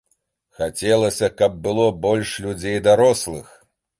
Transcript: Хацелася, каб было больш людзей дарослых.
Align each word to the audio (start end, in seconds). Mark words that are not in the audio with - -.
Хацелася, 0.59 1.27
каб 1.41 1.59
было 1.69 1.85
больш 2.07 2.33
людзей 2.47 2.83
дарослых. 2.91 3.55